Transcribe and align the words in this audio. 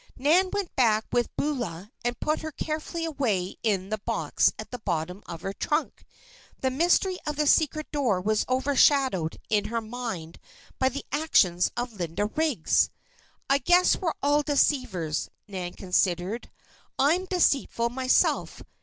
Nan 0.17 0.49
went 0.51 0.75
back 0.75 1.05
with 1.11 1.29
Beulah 1.37 1.91
and 2.03 2.19
put 2.19 2.39
her 2.39 2.51
carefully 2.51 3.05
away 3.05 3.57
in 3.61 3.89
the 3.89 3.99
box 3.99 4.51
at 4.57 4.71
the 4.71 4.79
bottom 4.79 5.21
of 5.27 5.41
the 5.43 5.53
trunk. 5.53 6.07
The 6.59 6.71
mystery 6.71 7.19
of 7.27 7.35
the 7.35 7.45
secret 7.45 7.91
door 7.91 8.19
was 8.19 8.43
overshadowed 8.49 9.39
in 9.47 9.65
her 9.65 9.79
mind 9.79 10.39
by 10.79 10.89
the 10.89 11.05
actions 11.11 11.69
of 11.77 11.93
Linda 11.99 12.25
Riggs. 12.25 12.89
"I 13.47 13.59
guess 13.59 13.95
we're 13.95 14.15
all 14.23 14.41
deceivers," 14.41 15.29
Nan 15.47 15.73
considered. 15.73 16.49
"I'm 16.97 17.25
deceitful 17.25 17.89
myself. 17.91 18.63